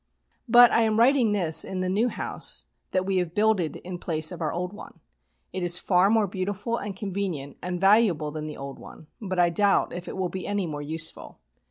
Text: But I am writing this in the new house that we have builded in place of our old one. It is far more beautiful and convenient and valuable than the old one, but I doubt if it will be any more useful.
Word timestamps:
But 0.49 0.71
I 0.71 0.81
am 0.81 0.97
writing 0.97 1.31
this 1.31 1.63
in 1.63 1.81
the 1.81 1.87
new 1.87 2.07
house 2.09 2.65
that 2.89 3.05
we 3.05 3.17
have 3.17 3.35
builded 3.35 3.75
in 3.75 3.99
place 3.99 4.31
of 4.31 4.41
our 4.41 4.51
old 4.51 4.73
one. 4.73 4.99
It 5.53 5.61
is 5.61 5.77
far 5.77 6.09
more 6.09 6.25
beautiful 6.25 6.75
and 6.77 6.95
convenient 6.95 7.57
and 7.61 7.79
valuable 7.79 8.31
than 8.31 8.47
the 8.47 8.57
old 8.57 8.79
one, 8.79 9.05
but 9.21 9.37
I 9.37 9.51
doubt 9.51 9.93
if 9.93 10.07
it 10.07 10.17
will 10.17 10.27
be 10.29 10.47
any 10.47 10.65
more 10.65 10.81
useful. 10.81 11.37